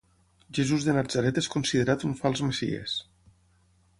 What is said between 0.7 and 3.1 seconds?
de Natzaret és considerat un fals messies.